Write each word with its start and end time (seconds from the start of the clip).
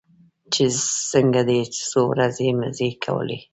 چې 0.53 0.63
څنگه 1.11 1.41
دې 1.49 1.59
څو 1.89 1.99
ورځې 2.11 2.47
مزې 2.59 2.89
کولې. 3.03 3.39